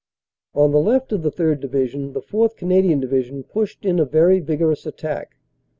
On 0.55 0.71
the 0.71 0.79
left 0.79 1.11
of 1.11 1.21
the 1.21 1.29
3rd. 1.31 1.59
Division 1.59 2.13
the 2.13 2.23
4th. 2.23 2.57
Canadian 2.57 2.99
Division 2.99 3.43
pushed 3.43 3.85
in 3.85 3.99
a 3.99 4.03
very 4.05 4.39
vigorous 4.39 4.87
attack. 4.87 5.35